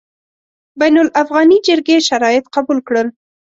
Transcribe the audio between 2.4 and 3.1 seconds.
قبول کړل.